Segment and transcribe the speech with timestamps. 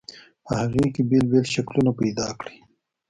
[0.45, 2.57] په هغې کې بېل بېل شکلونه پیدا کړئ.